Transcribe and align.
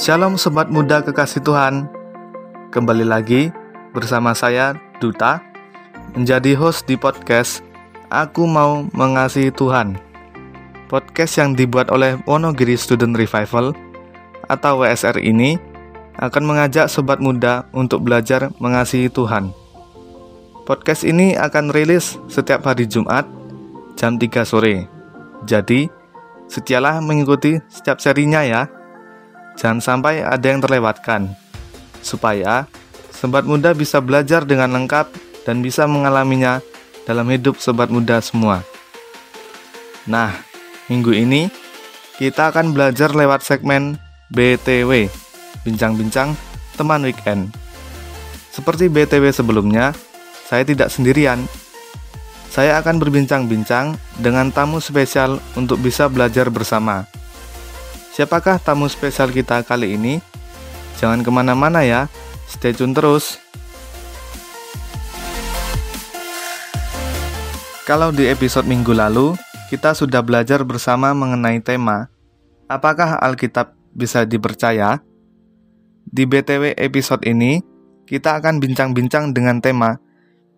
Shalom 0.00 0.40
sobat 0.40 0.72
muda 0.72 1.04
kekasih 1.04 1.44
Tuhan. 1.44 1.84
Kembali 2.72 3.04
lagi 3.04 3.52
bersama 3.92 4.32
saya 4.32 4.72
Duta 4.96 5.44
menjadi 6.16 6.56
host 6.56 6.88
di 6.88 6.96
podcast 6.96 7.60
Aku 8.08 8.48
Mau 8.48 8.88
Mengasihi 8.96 9.52
Tuhan. 9.52 10.00
Podcast 10.88 11.36
yang 11.36 11.52
dibuat 11.52 11.92
oleh 11.92 12.16
Wonogiri 12.24 12.80
Student 12.80 13.12
Revival 13.12 13.76
atau 14.48 14.80
WSR 14.80 15.20
ini 15.20 15.60
akan 16.16 16.48
mengajak 16.48 16.88
sobat 16.88 17.20
muda 17.20 17.68
untuk 17.76 18.00
belajar 18.00 18.48
mengasihi 18.56 19.12
Tuhan. 19.12 19.52
Podcast 20.64 21.04
ini 21.04 21.36
akan 21.36 21.76
rilis 21.76 22.16
setiap 22.32 22.64
hari 22.64 22.88
Jumat 22.88 23.28
jam 24.00 24.16
3 24.16 24.48
sore. 24.48 24.88
Jadi, 25.44 25.92
setialah 26.48 27.04
mengikuti 27.04 27.60
setiap 27.68 28.00
serinya 28.00 28.40
ya. 28.40 28.79
Jangan 29.58 29.80
sampai 29.82 30.22
ada 30.22 30.46
yang 30.46 30.60
terlewatkan. 30.62 31.32
Supaya 32.02 32.68
sobat 33.10 33.44
muda 33.44 33.74
bisa 33.74 33.98
belajar 33.98 34.46
dengan 34.46 34.72
lengkap 34.72 35.10
dan 35.44 35.60
bisa 35.64 35.84
mengalaminya 35.88 36.62
dalam 37.04 37.26
hidup 37.28 37.58
sobat 37.58 37.90
muda 37.90 38.22
semua. 38.22 38.62
Nah, 40.08 40.32
minggu 40.88 41.12
ini 41.12 41.50
kita 42.20 42.52
akan 42.52 42.76
belajar 42.76 43.12
lewat 43.12 43.44
segmen 43.44 43.96
BTW, 44.30 45.08
bincang-bincang 45.64 46.36
teman 46.76 47.02
weekend. 47.04 47.52
Seperti 48.50 48.90
BTW 48.90 49.30
sebelumnya, 49.32 49.94
saya 50.48 50.66
tidak 50.66 50.90
sendirian. 50.90 51.44
Saya 52.50 52.82
akan 52.82 52.98
berbincang-bincang 52.98 53.94
dengan 54.18 54.50
tamu 54.50 54.82
spesial 54.82 55.38
untuk 55.54 55.78
bisa 55.78 56.10
belajar 56.10 56.50
bersama. 56.50 57.06
Siapakah 58.20 58.60
tamu 58.60 58.84
spesial 58.84 59.32
kita 59.32 59.64
kali 59.64 59.96
ini? 59.96 60.20
Jangan 61.00 61.24
ke 61.24 61.32
mana-mana 61.32 61.80
ya, 61.80 62.04
stay 62.44 62.76
tune 62.76 62.92
terus. 62.92 63.40
Kalau 67.88 68.12
di 68.12 68.28
episode 68.28 68.68
minggu 68.68 68.92
lalu, 68.92 69.32
kita 69.72 69.96
sudah 69.96 70.20
belajar 70.20 70.60
bersama 70.68 71.16
mengenai 71.16 71.64
tema 71.64 72.12
Apakah 72.68 73.16
Alkitab 73.24 73.72
bisa 73.96 74.28
dipercaya? 74.28 75.00
Di 76.04 76.28
BTW 76.28 76.76
episode 76.76 77.24
ini, 77.24 77.64
kita 78.04 78.36
akan 78.36 78.60
bincang-bincang 78.60 79.32
dengan 79.32 79.64
tema 79.64 79.96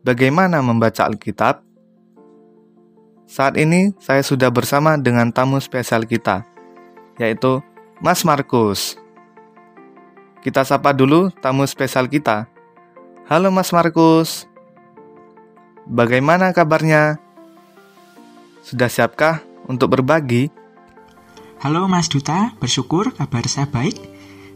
Bagaimana 0.03 0.59
membaca 0.67 1.07
Alkitab? 1.07 1.63
Saat 3.31 3.55
ini 3.55 3.95
saya 4.03 4.27
sudah 4.27 4.51
bersama 4.51 4.99
dengan 4.99 5.31
tamu 5.31 5.63
spesial 5.63 6.11
kita, 6.11 6.51
yaitu 7.23 7.63
Mas 8.03 8.27
Markus. 8.27 8.99
Kita 10.43 10.67
sapa 10.67 10.91
dulu 10.91 11.31
tamu 11.39 11.63
spesial 11.71 12.11
kita. 12.11 12.51
Halo 13.31 13.55
Mas 13.55 13.71
Markus. 13.71 14.51
Bagaimana 15.87 16.51
kabarnya? 16.51 17.23
Sudah 18.67 18.91
siapkah 18.91 19.39
untuk 19.71 19.95
berbagi? 19.95 20.51
Halo 21.63 21.87
Mas 21.87 22.11
Duta, 22.11 22.51
bersyukur 22.59 23.15
kabar 23.15 23.47
saya 23.47 23.71
baik. 23.71 23.95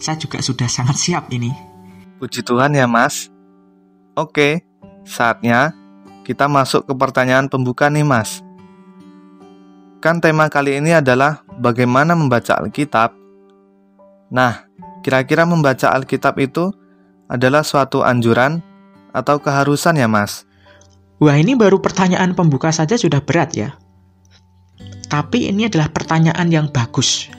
Saya 0.03 0.19
juga 0.19 0.43
sudah 0.43 0.67
sangat 0.67 0.99
siap 0.99 1.31
ini. 1.31 1.55
Puji 2.19 2.43
Tuhan 2.43 2.75
ya 2.75 2.91
Mas. 2.91 3.31
Oke, 4.19 4.67
saatnya 5.07 5.71
kita 6.27 6.51
masuk 6.51 6.83
ke 6.91 6.95
pertanyaan 6.99 7.47
pembuka 7.47 7.87
nih 7.87 8.03
Mas. 8.03 8.43
Kan 10.03 10.19
tema 10.19 10.51
kali 10.51 10.83
ini 10.83 10.99
adalah 10.99 11.46
bagaimana 11.61 12.13
membaca 12.17 12.57
Alkitab. 12.61 13.13
Nah, 14.33 14.67
kira-kira 15.01 15.47
membaca 15.47 15.93
Alkitab 15.93 16.37
itu 16.43 16.73
adalah 17.27 17.67
suatu 17.67 18.03
anjuran 18.07 18.63
atau 19.15 19.41
keharusan 19.41 19.99
ya 19.99 20.07
Mas? 20.07 20.45
Wah 21.17 21.37
ini 21.37 21.57
baru 21.57 21.81
pertanyaan 21.81 22.37
pembuka 22.37 22.69
saja 22.69 23.01
sudah 23.01 23.25
berat 23.25 23.57
ya. 23.57 23.73
Tapi 25.07 25.49
ini 25.49 25.71
adalah 25.71 25.89
pertanyaan 25.89 26.51
yang 26.51 26.67
bagus. 26.69 27.31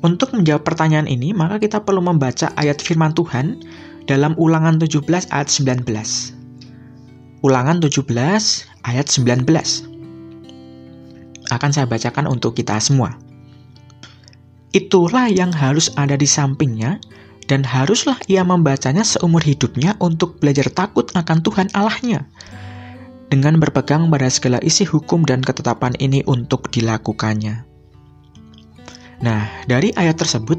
Untuk 0.00 0.32
menjawab 0.32 0.64
pertanyaan 0.64 1.04
ini, 1.04 1.36
maka 1.36 1.60
kita 1.60 1.84
perlu 1.84 2.00
membaca 2.00 2.52
ayat 2.56 2.80
firman 2.80 3.12
Tuhan 3.12 3.60
dalam 4.08 4.32
Ulangan 4.40 4.80
17 4.80 5.04
ayat 5.28 5.48
19. 5.48 5.84
Ulangan 7.44 7.76
17 7.84 8.08
ayat 8.84 9.06
19. 9.06 9.89
Akan 11.50 11.74
saya 11.74 11.90
bacakan 11.90 12.30
untuk 12.30 12.54
kita 12.54 12.78
semua. 12.78 13.18
Itulah 14.70 15.26
yang 15.26 15.50
harus 15.50 15.90
ada 15.98 16.14
di 16.14 16.30
sampingnya 16.30 17.02
dan 17.50 17.66
haruslah 17.66 18.14
ia 18.30 18.46
membacanya 18.46 19.02
seumur 19.02 19.42
hidupnya 19.42 19.98
untuk 19.98 20.38
belajar 20.38 20.70
takut 20.70 21.10
akan 21.18 21.42
Tuhan 21.42 21.68
Allahnya 21.74 22.30
dengan 23.30 23.58
berpegang 23.62 24.10
pada 24.10 24.26
segala 24.30 24.58
isi 24.62 24.82
hukum 24.86 25.22
dan 25.22 25.42
ketetapan 25.42 25.94
ini 26.02 26.22
untuk 26.26 26.70
dilakukannya. 26.70 27.66
Nah, 29.22 29.42
dari 29.70 29.94
ayat 29.94 30.18
tersebut 30.18 30.58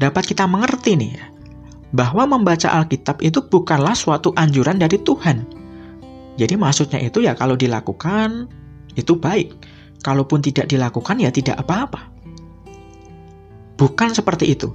dapat 0.00 0.28
kita 0.28 0.44
mengerti 0.44 0.96
nih 0.96 1.16
bahwa 1.92 2.28
membaca 2.28 2.70
Alkitab 2.70 3.24
itu 3.24 3.44
bukanlah 3.48 3.96
suatu 3.96 4.30
anjuran 4.36 4.78
dari 4.78 5.00
Tuhan. 5.00 5.44
Jadi 6.36 6.54
maksudnya 6.56 7.00
itu 7.02 7.24
ya 7.24 7.36
kalau 7.36 7.56
dilakukan 7.56 8.46
itu 8.94 9.16
baik, 9.16 9.52
kalaupun 10.00 10.40
tidak 10.40 10.68
dilakukan 10.68 11.20
ya 11.20 11.32
tidak 11.32 11.60
apa-apa. 11.60 12.08
Bukan 13.76 14.12
seperti 14.12 14.52
itu. 14.52 14.68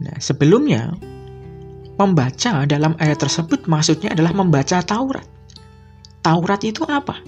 Nah, 0.00 0.16
sebelumnya 0.22 0.94
Membaca 2.00 2.64
dalam 2.64 2.96
ayat 2.96 3.20
tersebut 3.20 3.68
maksudnya 3.68 4.16
adalah 4.16 4.32
membaca 4.32 4.80
Taurat. 4.80 5.28
Taurat 6.24 6.64
itu 6.64 6.80
apa? 6.88 7.20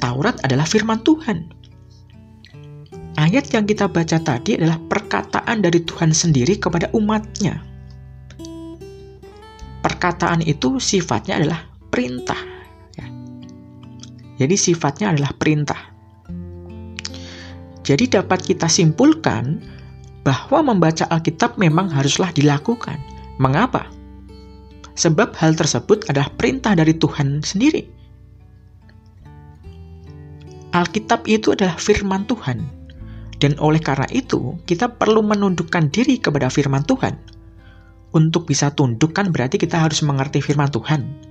Taurat 0.00 0.40
adalah 0.40 0.64
firman 0.64 1.04
Tuhan. 1.04 1.52
Ayat 3.20 3.52
yang 3.52 3.68
kita 3.68 3.92
baca 3.92 4.16
tadi 4.16 4.56
adalah 4.56 4.80
perkataan 4.80 5.60
dari 5.60 5.84
Tuhan 5.84 6.16
sendiri 6.16 6.56
kepada 6.56 6.88
umatnya. 6.96 7.60
Perkataan 9.84 10.48
itu 10.48 10.80
sifatnya 10.80 11.36
adalah 11.36 11.60
perintah. 11.92 12.40
Jadi 14.40 14.56
sifatnya 14.56 15.12
adalah 15.12 15.36
perintah. 15.36 15.92
Jadi 17.84 18.08
dapat 18.08 18.40
kita 18.40 18.72
simpulkan 18.72 19.60
bahwa 20.24 20.72
membaca 20.72 21.04
Alkitab 21.12 21.60
memang 21.60 21.92
haruslah 21.92 22.32
dilakukan 22.32 23.00
Mengapa? 23.40 23.88
Sebab 24.92 25.32
hal 25.40 25.56
tersebut 25.56 26.04
adalah 26.12 26.28
perintah 26.36 26.76
dari 26.76 26.92
Tuhan 26.92 27.40
sendiri. 27.40 27.88
Alkitab 30.76 31.24
itu 31.24 31.56
adalah 31.56 31.80
firman 31.80 32.28
Tuhan. 32.28 32.60
Dan 33.40 33.56
oleh 33.56 33.80
karena 33.80 34.04
itu, 34.12 34.60
kita 34.68 34.92
perlu 35.00 35.24
menundukkan 35.24 35.88
diri 35.88 36.20
kepada 36.20 36.52
firman 36.52 36.84
Tuhan. 36.84 37.16
Untuk 38.12 38.44
bisa 38.44 38.76
tundukkan 38.76 39.32
berarti 39.32 39.56
kita 39.56 39.80
harus 39.80 40.04
mengerti 40.04 40.44
firman 40.44 40.68
Tuhan. 40.68 41.29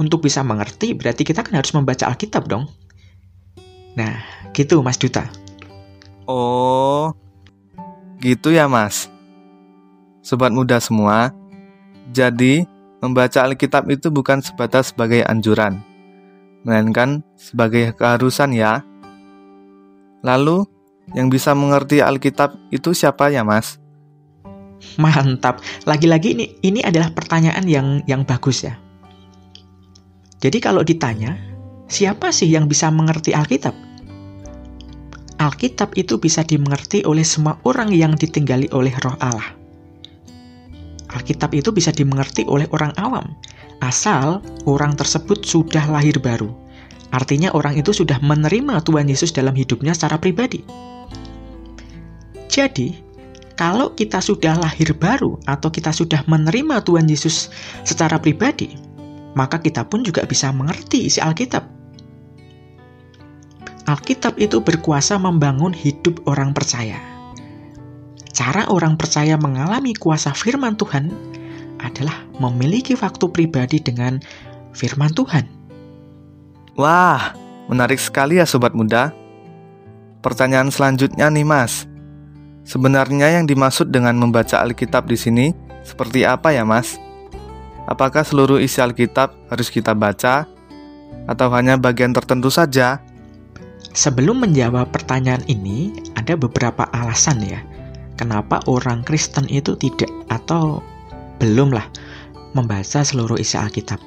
Untuk 0.00 0.24
bisa 0.24 0.40
mengerti 0.40 0.96
berarti 0.96 1.22
kita 1.26 1.44
kan 1.44 1.60
harus 1.60 1.72
membaca 1.76 2.08
Alkitab 2.08 2.48
dong. 2.48 2.68
Nah, 3.92 4.24
gitu 4.56 4.80
Mas 4.80 4.96
Duta. 4.96 5.28
Oh, 6.24 7.12
gitu 8.22 8.54
ya 8.54 8.70
Mas. 8.70 9.12
Sobat 10.22 10.54
muda 10.54 10.78
semua, 10.78 11.34
jadi, 12.14 12.62
membaca 13.02 13.42
Alkitab 13.42 13.90
itu 13.90 14.12
bukan 14.12 14.38
sebatas 14.38 14.94
sebagai 14.94 15.26
anjuran, 15.26 15.82
melainkan 16.62 17.26
sebagai 17.34 17.90
keharusan 17.98 18.54
ya. 18.54 18.86
Lalu, 20.22 20.62
yang 21.18 21.26
bisa 21.26 21.50
mengerti 21.58 21.98
Alkitab 21.98 22.54
itu 22.70 22.94
siapa 22.94 23.34
ya, 23.34 23.42
Mas? 23.42 23.82
Mantap. 24.98 25.58
Lagi-lagi 25.86 26.34
ini 26.38 26.46
ini 26.62 26.80
adalah 26.82 27.10
pertanyaan 27.10 27.66
yang 27.66 27.88
yang 28.06 28.22
bagus 28.22 28.66
ya. 28.66 28.78
Jadi 30.42 30.58
kalau 30.58 30.82
ditanya, 30.82 31.38
siapa 31.86 32.34
sih 32.34 32.50
yang 32.50 32.66
bisa 32.66 32.90
mengerti 32.90 33.30
Alkitab? 33.30 33.78
Alkitab 35.38 35.94
itu 35.94 36.18
bisa 36.18 36.42
dimengerti 36.42 37.06
oleh 37.06 37.22
semua 37.22 37.62
orang 37.62 37.94
yang 37.94 38.18
ditinggali 38.18 38.66
oleh 38.74 38.90
Roh 39.06 39.14
Allah. 39.22 39.54
Alkitab 41.14 41.54
itu 41.54 41.70
bisa 41.70 41.94
dimengerti 41.94 42.42
oleh 42.50 42.66
orang 42.74 42.90
awam, 42.98 43.38
asal 43.78 44.42
orang 44.66 44.98
tersebut 44.98 45.46
sudah 45.46 45.86
lahir 45.86 46.18
baru. 46.18 46.50
Artinya 47.14 47.54
orang 47.54 47.78
itu 47.78 47.94
sudah 47.94 48.18
menerima 48.18 48.82
Tuhan 48.82 49.06
Yesus 49.06 49.30
dalam 49.30 49.54
hidupnya 49.54 49.94
secara 49.94 50.18
pribadi. 50.18 50.64
Jadi, 52.50 52.96
kalau 53.54 53.92
kita 53.92 54.18
sudah 54.18 54.56
lahir 54.58 54.96
baru 54.96 55.36
atau 55.44 55.68
kita 55.68 55.92
sudah 55.92 56.24
menerima 56.24 56.82
Tuhan 56.82 57.04
Yesus 57.04 57.52
secara 57.84 58.16
pribadi, 58.16 58.91
maka 59.32 59.60
kita 59.60 59.88
pun 59.88 60.04
juga 60.04 60.24
bisa 60.28 60.52
mengerti 60.52 61.08
isi 61.08 61.20
Alkitab. 61.20 61.64
Alkitab 63.88 64.38
itu 64.38 64.62
berkuasa 64.62 65.18
membangun 65.18 65.74
hidup 65.74 66.22
orang 66.30 66.54
percaya. 66.54 66.98
cara 68.32 68.64
orang 68.72 68.96
percaya 68.96 69.36
mengalami 69.36 69.92
kuasa 69.92 70.32
firman 70.32 70.72
Tuhan 70.80 71.12
adalah 71.84 72.24
memiliki 72.40 72.96
waktu 72.96 73.28
pribadi 73.28 73.76
dengan 73.76 74.24
firman 74.72 75.12
Tuhan. 75.12 75.44
Wah, 76.72 77.36
menarik 77.68 78.00
sekali 78.00 78.40
ya 78.40 78.48
sobat 78.48 78.72
muda. 78.72 79.12
Pertanyaan 80.24 80.72
selanjutnya 80.72 81.28
nih 81.28 81.44
Mas. 81.44 81.84
Sebenarnya 82.64 83.36
yang 83.36 83.44
dimaksud 83.44 83.92
dengan 83.92 84.16
membaca 84.16 84.64
Alkitab 84.64 85.10
di 85.10 85.18
sini 85.20 85.46
seperti 85.84 86.24
apa 86.24 86.56
ya 86.56 86.64
Mas? 86.64 86.96
Apakah 87.90 88.22
seluruh 88.22 88.62
isi 88.62 88.78
Alkitab 88.78 89.34
harus 89.50 89.68
kita 89.68 89.92
baca 89.92 90.46
atau 91.26 91.48
hanya 91.54 91.74
bagian 91.74 92.14
tertentu 92.14 92.48
saja? 92.48 93.02
Sebelum 93.92 94.40
menjawab 94.40 94.88
pertanyaan 94.94 95.44
ini, 95.50 95.92
ada 96.16 96.38
beberapa 96.38 96.88
alasan 96.94 97.42
ya. 97.44 97.60
Kenapa 98.16 98.62
orang 98.70 99.02
Kristen 99.02 99.50
itu 99.50 99.74
tidak 99.76 100.08
atau 100.30 100.80
belumlah 101.42 101.84
membaca 102.54 103.02
seluruh 103.02 103.40
isi 103.40 103.58
Alkitab. 103.58 103.98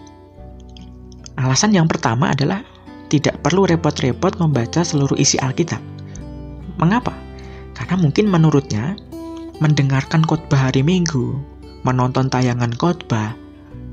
Alasan 1.36 1.76
yang 1.76 1.92
pertama 1.92 2.32
adalah 2.32 2.64
tidak 3.12 3.44
perlu 3.44 3.68
repot-repot 3.68 4.40
membaca 4.40 4.82
seluruh 4.82 5.20
isi 5.20 5.36
Alkitab. 5.36 5.84
Mengapa? 6.80 7.12
Karena 7.76 8.00
mungkin 8.00 8.32
menurutnya 8.32 8.96
mendengarkan 9.60 10.24
khotbah 10.24 10.72
hari 10.72 10.80
Minggu, 10.80 11.36
menonton 11.84 12.32
tayangan 12.32 12.72
khotbah, 12.80 13.36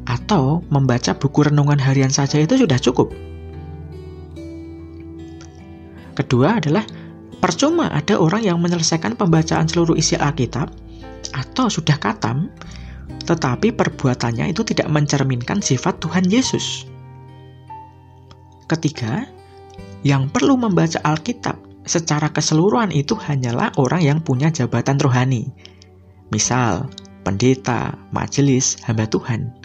atau 0.07 0.65
membaca 0.71 1.15
buku 1.15 1.51
renungan 1.51 1.79
harian 1.79 2.11
saja 2.11 2.39
itu 2.43 2.59
sudah 2.59 2.79
cukup. 2.79 3.13
Kedua 6.13 6.61
adalah 6.61 6.85
percuma 7.41 7.89
ada 7.89 8.21
orang 8.21 8.45
yang 8.45 8.59
menyelesaikan 8.61 9.17
pembacaan 9.17 9.67
seluruh 9.67 9.97
isi 9.97 10.15
Alkitab 10.19 10.69
atau 11.33 11.67
sudah 11.73 11.97
katam, 11.97 12.53
tetapi 13.25 13.73
perbuatannya 13.73 14.53
itu 14.53 14.67
tidak 14.67 14.93
mencerminkan 14.93 15.65
sifat 15.65 16.03
Tuhan 16.03 16.29
Yesus. 16.29 16.85
Ketiga, 18.69 19.25
yang 20.03 20.29
perlu 20.29 20.59
membaca 20.59 20.99
Alkitab 21.01 21.57
secara 21.87 22.31
keseluruhan 22.31 22.91
itu 22.95 23.15
hanyalah 23.19 23.75
orang 23.79 24.03
yang 24.03 24.19
punya 24.23 24.51
jabatan 24.51 24.99
rohani. 24.99 25.51
Misal, 26.31 26.89
pendeta, 27.23 27.95
majelis, 28.11 28.79
hamba 28.87 29.07
Tuhan. 29.07 29.62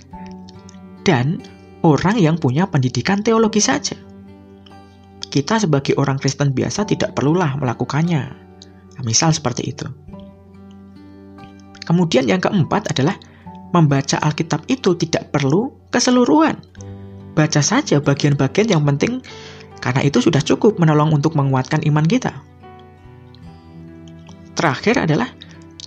Dan 1.07 1.39
orang 1.87 2.19
yang 2.19 2.35
punya 2.35 2.67
pendidikan 2.67 3.23
teologi 3.23 3.63
saja 3.63 3.95
kita 5.27 5.59
sebagai 5.61 5.93
orang 5.99 6.17
Kristen 6.17 6.55
biasa 6.55 6.87
tidak 6.87 7.13
perlulah 7.13 7.59
melakukannya. 7.59 8.31
Misal 9.05 9.35
seperti 9.35 9.69
itu. 9.69 9.85
Kemudian 11.85 12.25
yang 12.25 12.41
keempat 12.41 12.89
adalah 12.91 13.15
membaca 13.71 14.17
Alkitab 14.17 14.65
itu 14.65 14.97
tidak 14.97 15.29
perlu 15.29 15.71
keseluruhan. 15.93 16.57
Baca 17.37 17.61
saja 17.61 18.01
bagian-bagian 18.01 18.73
yang 18.73 18.83
penting 18.83 19.21
karena 19.77 20.01
itu 20.01 20.25
sudah 20.25 20.41
cukup 20.41 20.81
menolong 20.81 21.13
untuk 21.13 21.37
menguatkan 21.37 21.85
iman 21.85 22.03
kita. 22.07 22.33
Terakhir 24.57 25.05
adalah 25.05 25.29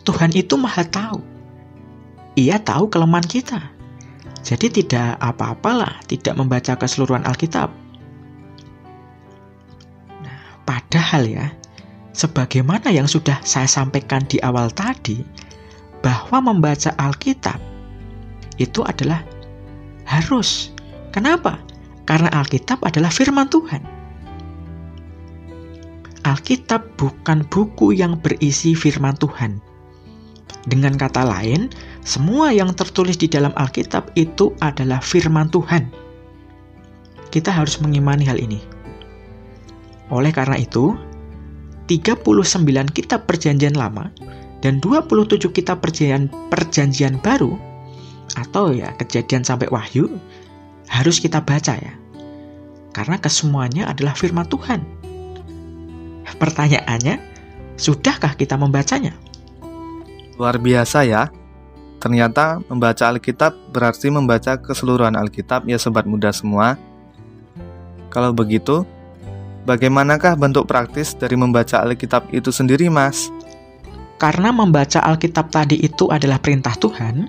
Tuhan 0.06 0.30
itu 0.30 0.54
maha 0.54 0.86
tahu. 0.86 1.18
Ia 2.38 2.62
tahu 2.62 2.86
kelemahan 2.86 3.26
kita. 3.26 3.79
Jadi 4.40 4.82
tidak 4.82 5.20
apa-apalah 5.20 6.00
tidak 6.08 6.34
membaca 6.36 6.72
keseluruhan 6.76 7.24
Alkitab. 7.28 7.68
Padahal 10.64 11.22
ya, 11.28 11.46
sebagaimana 12.14 12.88
yang 12.94 13.10
sudah 13.10 13.36
saya 13.42 13.66
sampaikan 13.66 14.24
di 14.26 14.40
awal 14.40 14.72
tadi, 14.72 15.20
bahwa 16.00 16.52
membaca 16.52 16.94
Alkitab 16.96 17.60
itu 18.56 18.80
adalah 18.84 19.20
harus. 20.08 20.72
Kenapa? 21.10 21.60
Karena 22.08 22.30
Alkitab 22.32 22.80
adalah 22.82 23.12
firman 23.12 23.46
Tuhan. 23.52 23.82
Alkitab 26.20 27.00
bukan 27.00 27.48
buku 27.48 27.96
yang 27.96 28.20
berisi 28.20 28.76
firman 28.76 29.16
Tuhan. 29.16 29.58
Dengan 30.68 30.92
kata 31.00 31.24
lain, 31.24 31.72
semua 32.00 32.48
yang 32.50 32.72
tertulis 32.72 33.20
di 33.20 33.28
dalam 33.28 33.52
Alkitab 33.52 34.16
itu 34.16 34.56
adalah 34.64 35.04
firman 35.04 35.52
Tuhan. 35.52 35.92
Kita 37.28 37.52
harus 37.52 37.78
mengimani 37.78 38.24
hal 38.24 38.40
ini. 38.40 38.58
Oleh 40.10 40.34
karena 40.34 40.58
itu, 40.58 40.96
39 41.86 42.26
kitab 42.90 43.28
perjanjian 43.30 43.78
lama 43.78 44.10
dan 44.64 44.82
27 44.82 45.50
kitab 45.54 45.82
perjanjian, 45.84 46.26
perjanjian 46.50 47.18
baru 47.22 47.54
atau 48.38 48.70
ya 48.70 48.94
kejadian 48.98 49.42
sampai 49.42 49.66
wahyu 49.70 50.06
harus 50.90 51.22
kita 51.22 51.42
baca 51.42 51.78
ya. 51.78 51.94
Karena 52.90 53.22
kesemuanya 53.22 53.86
adalah 53.86 54.18
firman 54.18 54.50
Tuhan. 54.50 54.82
Pertanyaannya, 56.26 57.22
sudahkah 57.78 58.34
kita 58.34 58.58
membacanya? 58.58 59.14
Luar 60.34 60.58
biasa 60.58 61.06
ya. 61.06 61.30
Ternyata 62.00 62.64
membaca 62.66 63.04
Alkitab 63.12 63.52
berarti 63.70 64.08
membaca 64.08 64.56
keseluruhan 64.56 65.14
Alkitab 65.14 65.68
ya 65.68 65.76
sobat 65.76 66.08
muda 66.08 66.32
semua. 66.32 66.80
Kalau 68.08 68.32
begitu, 68.32 68.88
Bagaimanakah 69.70 70.40
bentuk 70.40 70.66
praktis 70.66 71.12
dari 71.12 71.36
membaca 71.36 71.84
Alkitab 71.84 72.32
itu 72.34 72.48
sendiri, 72.48 72.88
Mas? 72.88 73.28
Karena 74.16 74.50
membaca 74.50 74.98
Alkitab 75.04 75.52
tadi 75.52 75.78
itu 75.78 76.10
adalah 76.10 76.42
perintah 76.42 76.72
Tuhan, 76.74 77.28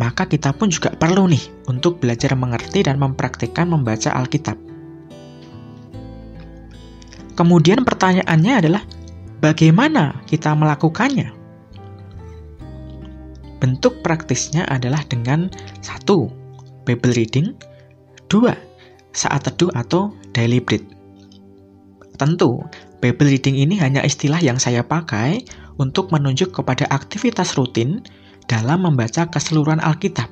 maka 0.00 0.26
kita 0.26 0.50
pun 0.56 0.72
juga 0.72 0.90
perlu 0.96 1.28
nih 1.30 1.70
untuk 1.70 2.02
belajar 2.02 2.34
mengerti 2.34 2.82
dan 2.82 2.96
mempraktikkan 2.98 3.70
membaca 3.70 4.10
Alkitab. 4.18 4.58
Kemudian 7.36 7.86
pertanyaannya 7.86 8.54
adalah, 8.58 8.82
bagaimana 9.38 10.18
kita 10.26 10.58
melakukannya? 10.58 11.37
Bentuk 13.58 14.06
praktisnya 14.06 14.62
adalah 14.70 15.02
dengan 15.06 15.50
satu, 15.82 16.30
Bible 16.86 17.14
reading, 17.14 17.54
dua, 18.30 18.54
saat 19.10 19.46
teduh 19.50 19.74
atau 19.74 20.14
daily 20.30 20.62
bread. 20.62 20.86
Tentu, 22.18 22.62
Bible 23.02 23.30
reading 23.30 23.58
ini 23.58 23.78
hanya 23.78 24.02
istilah 24.02 24.38
yang 24.38 24.58
saya 24.58 24.82
pakai 24.82 25.42
untuk 25.78 26.10
menunjuk 26.10 26.50
kepada 26.54 26.86
aktivitas 26.90 27.54
rutin 27.54 28.02
dalam 28.50 28.86
membaca 28.86 29.26
keseluruhan 29.26 29.78
Alkitab. 29.78 30.26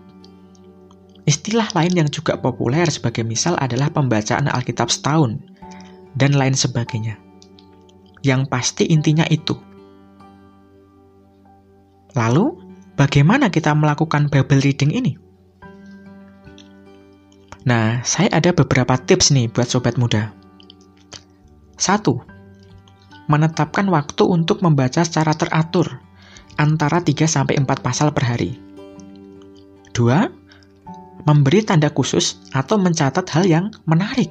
Istilah 1.26 1.66
lain 1.74 1.94
yang 1.94 2.08
juga 2.10 2.38
populer 2.38 2.86
sebagai 2.86 3.26
misal 3.26 3.58
adalah 3.58 3.90
pembacaan 3.90 4.46
Alkitab 4.46 4.86
setahun, 4.90 5.42
dan 6.14 6.34
lain 6.34 6.54
sebagainya. 6.54 7.18
Yang 8.22 8.46
pasti 8.50 8.86
intinya 8.90 9.26
itu. 9.30 9.54
Lalu, 12.16 12.65
bagaimana 12.96 13.52
kita 13.52 13.76
melakukan 13.76 14.32
Bible 14.32 14.64
reading 14.64 14.90
ini? 14.90 15.12
Nah, 17.66 18.00
saya 18.06 18.30
ada 18.30 18.54
beberapa 18.54 18.96
tips 18.96 19.34
nih 19.34 19.50
buat 19.50 19.66
sobat 19.68 19.98
muda. 20.00 20.30
1. 21.76 23.28
Menetapkan 23.28 23.90
waktu 23.90 24.22
untuk 24.22 24.62
membaca 24.62 25.02
secara 25.02 25.34
teratur, 25.34 25.98
antara 26.56 27.02
3-4 27.02 27.52
pasal 27.82 28.14
per 28.14 28.24
hari. 28.24 28.56
2. 29.92 31.26
Memberi 31.26 31.66
tanda 31.66 31.90
khusus 31.90 32.38
atau 32.54 32.78
mencatat 32.78 33.26
hal 33.34 33.44
yang 33.50 33.66
menarik 33.82 34.30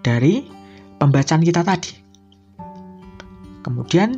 dari 0.00 0.48
pembacaan 0.96 1.44
kita 1.44 1.60
tadi. 1.60 1.92
Kemudian, 3.60 4.16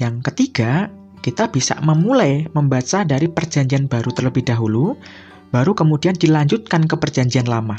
yang 0.00 0.24
ketiga, 0.24 0.88
kita 1.22 1.48
bisa 1.48 1.78
memulai 1.80 2.50
membaca 2.50 3.06
dari 3.06 3.30
perjanjian 3.30 3.86
baru 3.86 4.10
terlebih 4.10 4.42
dahulu, 4.42 4.98
baru 5.54 5.72
kemudian 5.72 6.18
dilanjutkan 6.18 6.90
ke 6.90 6.98
perjanjian 6.98 7.46
lama. 7.46 7.78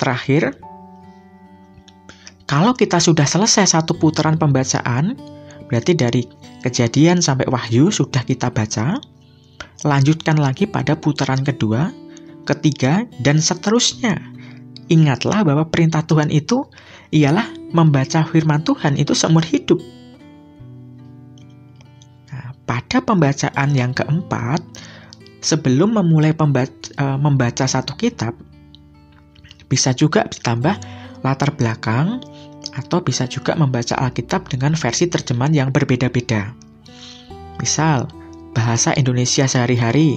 Terakhir, 0.00 0.56
kalau 2.48 2.72
kita 2.74 2.98
sudah 2.98 3.28
selesai 3.28 3.76
satu 3.76 3.94
putaran 4.00 4.40
pembacaan, 4.40 5.14
berarti 5.68 5.92
dari 5.94 6.24
kejadian 6.64 7.20
sampai 7.22 7.46
wahyu 7.46 7.92
sudah 7.92 8.24
kita 8.26 8.50
baca, 8.50 8.98
lanjutkan 9.86 10.40
lagi 10.40 10.66
pada 10.66 10.98
putaran 10.98 11.44
kedua, 11.44 11.92
ketiga, 12.48 13.06
dan 13.22 13.38
seterusnya. 13.38 14.18
Ingatlah 14.90 15.46
bahwa 15.46 15.68
perintah 15.70 16.02
Tuhan 16.02 16.34
itu 16.34 16.66
ialah 17.14 17.46
membaca 17.70 18.26
firman 18.26 18.66
Tuhan 18.66 18.98
itu 18.98 19.14
seumur 19.14 19.46
hidup. 19.46 19.78
Pada 22.72 23.04
pembacaan 23.04 23.76
yang 23.76 23.92
keempat, 23.92 24.64
sebelum 25.44 25.92
memulai 25.92 26.32
pembaca, 26.32 26.72
uh, 26.96 27.20
membaca 27.20 27.68
satu 27.68 27.92
kitab, 28.00 28.32
bisa 29.68 29.92
juga 29.92 30.24
ditambah 30.24 30.80
latar 31.20 31.52
belakang 31.52 32.24
atau 32.72 33.04
bisa 33.04 33.28
juga 33.28 33.52
membaca 33.60 33.92
Alkitab 34.00 34.48
dengan 34.48 34.72
versi 34.72 35.04
terjemahan 35.04 35.52
yang 35.52 35.68
berbeda-beda. 35.68 36.56
Misal, 37.60 38.08
bahasa 38.56 38.96
Indonesia 38.96 39.44
sehari-hari, 39.44 40.16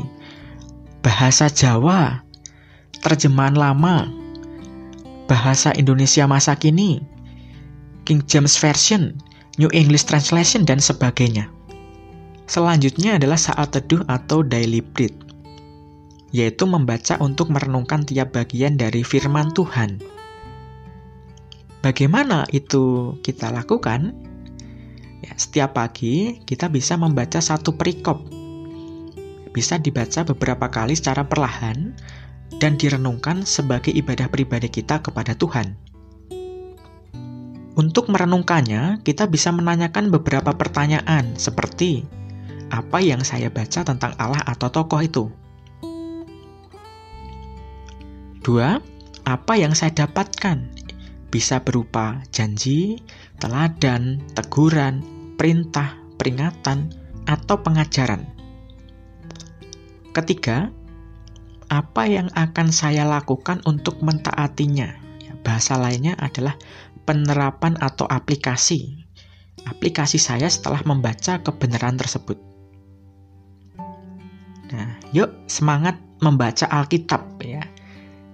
bahasa 1.03 1.51
Jawa, 1.51 2.23
terjemahan 3.03 3.59
lama, 3.59 4.07
bahasa 5.27 5.75
Indonesia 5.75 6.23
masa 6.23 6.55
kini, 6.55 7.03
King 8.07 8.23
James 8.23 8.55
Version, 8.55 9.11
New 9.59 9.67
English 9.75 10.07
Translation, 10.07 10.63
dan 10.63 10.79
sebagainya. 10.79 11.51
Selanjutnya 12.45 13.17
adalah 13.17 13.41
saat 13.41 13.73
teduh 13.73 14.05
atau 14.05 14.45
daily 14.45 14.85
bread, 14.85 15.13
yaitu 16.29 16.69
membaca 16.69 17.17
untuk 17.17 17.49
merenungkan 17.49 18.05
tiap 18.05 18.37
bagian 18.37 18.77
dari 18.77 19.01
firman 19.01 19.49
Tuhan. 19.49 19.97
Bagaimana 21.81 22.45
itu 22.53 23.17
kita 23.25 23.49
lakukan? 23.49 24.13
Ya, 25.25 25.33
setiap 25.41 25.73
pagi 25.73 26.41
kita 26.45 26.69
bisa 26.69 26.97
membaca 27.01 27.41
satu 27.41 27.73
perikop. 27.73 28.21
Bisa 29.49 29.81
dibaca 29.81 30.21
beberapa 30.21 30.69
kali 30.69 30.93
secara 30.93 31.25
perlahan 31.25 31.97
dan 32.61 32.77
direnungkan 32.77 33.41
sebagai 33.41 33.89
ibadah 33.89 34.29
pribadi 34.29 34.69
kita 34.69 35.01
kepada 35.01 35.33
Tuhan. 35.33 35.73
Untuk 37.75 38.07
merenungkannya, 38.07 39.01
kita 39.03 39.27
bisa 39.27 39.51
menanyakan 39.51 40.07
beberapa 40.07 40.55
pertanyaan 40.55 41.35
seperti 41.35 42.07
apa 42.69 43.01
yang 43.01 43.21
saya 43.21 43.51
baca 43.53 43.85
tentang 43.85 44.13
Allah 44.17 44.41
atau 44.45 44.69
tokoh 44.69 45.01
itu. 45.01 45.25
Dua, 48.45 48.77
apa 49.25 49.53
yang 49.57 49.73
saya 49.73 50.05
dapatkan 50.05 50.69
bisa 51.33 51.59
berupa 51.65 52.21
janji, 52.29 53.01
teladan, 53.41 54.21
teguran, 54.37 55.01
perintah, 55.35 55.97
peringatan, 56.15 56.93
atau 57.25 57.59
pengajaran. 57.59 58.23
Ketiga, 60.13 60.71
apa 61.67 62.05
yang 62.05 62.29
akan 62.37 62.69
saya 62.69 63.03
lakukan 63.03 63.59
untuk 63.65 63.99
mentaatinya? 63.99 64.95
Ya, 65.19 65.33
bahasa 65.41 65.75
lainnya 65.75 66.13
adalah 66.21 66.55
penerapan 67.03 67.75
atau 67.81 68.05
aplikasi. 68.05 69.03
Aplikasi 69.65 70.21
saya 70.21 70.45
setelah 70.47 70.85
membaca 70.85 71.41
kebenaran 71.41 71.97
tersebut. 71.97 72.54
Yuk 75.15 75.31
semangat 75.47 75.95
membaca 76.19 76.67
Alkitab 76.67 77.39
ya. 77.39 77.63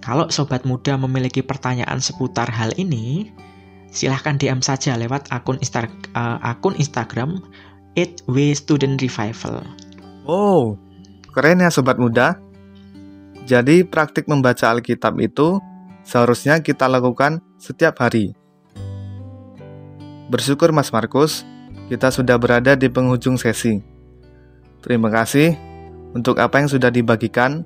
Kalau 0.02 0.26
sobat 0.34 0.66
muda 0.66 0.98
memiliki 0.98 1.38
pertanyaan 1.38 2.02
seputar 2.02 2.50
hal 2.50 2.74
ini, 2.74 3.30
silahkan 3.94 4.34
DM 4.34 4.58
saja 4.58 4.98
lewat 4.98 5.30
akun, 5.30 5.62
Insta 5.62 5.86
uh, 6.18 6.42
akun 6.42 6.74
Instagram 6.74 7.38
@wstudentrevival. 8.26 9.62
Oh, 10.26 10.74
keren 11.30 11.62
ya 11.62 11.70
sobat 11.70 12.02
muda. 12.02 12.42
Jadi 13.46 13.86
praktik 13.86 14.26
membaca 14.26 14.74
Alkitab 14.74 15.22
itu 15.22 15.62
seharusnya 16.02 16.66
kita 16.66 16.90
lakukan 16.90 17.38
setiap 17.62 18.02
hari. 18.02 18.34
Bersyukur 20.26 20.74
Mas 20.74 20.90
Markus, 20.90 21.46
kita 21.86 22.10
sudah 22.10 22.34
berada 22.42 22.74
di 22.74 22.90
penghujung 22.90 23.38
sesi. 23.38 23.78
Terima 24.82 25.14
kasih 25.14 25.71
untuk 26.12 26.40
apa 26.40 26.60
yang 26.60 26.68
sudah 26.68 26.88
dibagikan 26.92 27.64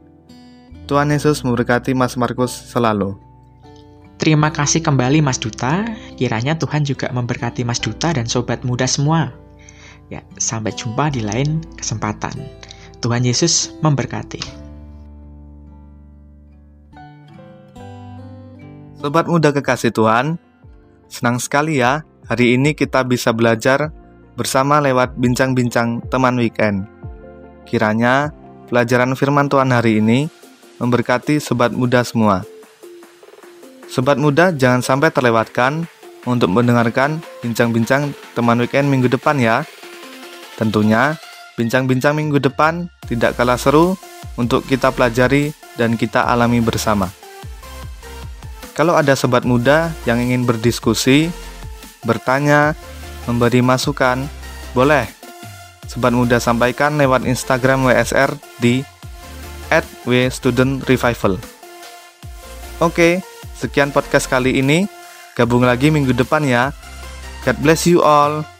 Tuhan 0.86 1.10
Yesus 1.10 1.42
memberkati 1.42 1.98
Mas 1.98 2.14
Markus 2.14 2.54
selalu. 2.54 3.18
Terima 4.16 4.48
kasih 4.48 4.80
kembali 4.80 5.20
Mas 5.20 5.36
Duta. 5.36 5.84
Kiranya 6.16 6.56
Tuhan 6.56 6.86
juga 6.86 7.12
memberkati 7.12 7.66
Mas 7.66 7.82
Duta 7.82 8.14
dan 8.14 8.24
sobat 8.24 8.64
muda 8.64 8.88
semua. 8.88 9.34
Ya, 10.08 10.22
sampai 10.38 10.72
jumpa 10.72 11.10
di 11.10 11.20
lain 11.20 11.60
kesempatan. 11.76 12.38
Tuhan 13.02 13.26
Yesus 13.26 13.74
memberkati. 13.82 14.40
Sobat 19.02 19.28
muda 19.28 19.52
kekasih 19.52 19.92
Tuhan, 19.92 20.40
senang 21.10 21.36
sekali 21.36 21.82
ya 21.82 22.06
hari 22.24 22.56
ini 22.56 22.72
kita 22.72 23.04
bisa 23.04 23.30
belajar 23.30 23.92
bersama 24.38 24.80
lewat 24.80 25.18
bincang-bincang 25.20 26.00
teman 26.08 26.40
weekend. 26.40 26.88
Kiranya 27.66 28.32
pelajaran 28.66 29.14
firman 29.14 29.46
Tuhan 29.46 29.70
hari 29.70 30.02
ini 30.02 30.26
memberkati 30.82 31.38
sobat 31.38 31.72
muda 31.72 32.02
semua. 32.02 32.42
Sobat 33.86 34.18
muda 34.18 34.50
jangan 34.50 34.82
sampai 34.82 35.14
terlewatkan 35.14 35.86
untuk 36.26 36.50
mendengarkan 36.50 37.22
bincang-bincang 37.40 38.10
teman 38.34 38.58
weekend 38.58 38.90
minggu 38.90 39.06
depan 39.06 39.38
ya. 39.38 39.62
Tentunya, 40.58 41.14
bincang-bincang 41.54 42.18
minggu 42.18 42.42
depan 42.42 42.90
tidak 43.06 43.38
kalah 43.38 43.56
seru 43.56 43.94
untuk 44.34 44.66
kita 44.66 44.90
pelajari 44.90 45.54
dan 45.78 45.94
kita 45.94 46.26
alami 46.26 46.58
bersama. 46.58 47.08
Kalau 48.76 48.92
ada 48.92 49.16
sobat 49.16 49.48
muda 49.48 49.94
yang 50.04 50.20
ingin 50.20 50.44
berdiskusi, 50.44 51.32
bertanya, 52.04 52.76
memberi 53.24 53.64
masukan, 53.64 54.28
boleh. 54.76 55.08
Sobat 55.86 56.10
muda 56.10 56.42
sampaikan 56.42 56.98
lewat 56.98 57.22
Instagram 57.24 57.86
WSR 57.86 58.34
di 58.58 58.82
at 59.70 59.86
W 60.06 60.26
Student 60.30 60.82
Revival. 60.86 61.38
Oke, 62.82 63.22
sekian 63.56 63.94
podcast 63.94 64.26
kali 64.28 64.58
ini. 64.60 64.84
Gabung 65.38 65.64
lagi 65.64 65.88
minggu 65.88 66.12
depan 66.12 66.44
ya. 66.44 66.74
God 67.46 67.56
bless 67.62 67.86
you 67.86 68.02
all. 68.02 68.55